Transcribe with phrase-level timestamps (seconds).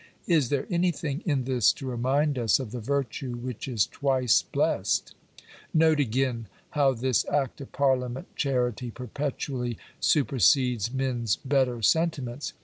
[0.25, 5.13] Is there anything in this to remind us of the virtue which is" twice blessed?"
[5.75, 12.53] Note again how this act of parliament charity perpetually super sedes men s better sentiments.